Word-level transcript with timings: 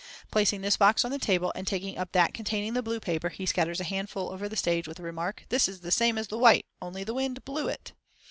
Placing 0.31 0.61
this 0.61 0.77
box 0.77 1.05
on 1.05 1.11
the 1.11 1.19
table, 1.19 1.51
and 1.53 1.67
taking 1.67 1.95
up 1.95 2.11
that 2.13 2.33
containing 2.33 2.73
the 2.73 2.81
blue 2.81 2.99
paper, 2.99 3.29
he 3.29 3.45
scatters 3.45 3.79
a 3.79 3.83
handful 3.83 4.31
over 4.31 4.49
the 4.49 4.55
stage 4.55 4.87
with 4.87 4.97
the 4.97 5.03
remark, 5.03 5.45
"This 5.49 5.67
is 5.67 5.81
the 5.81 5.91
same 5.91 6.17
as 6.17 6.27
the 6.27 6.39
white, 6.39 6.65
only 6.81 7.03
the 7.03 7.13
wind 7.13 7.45
blue 7.45 7.67
it." 7.67 7.93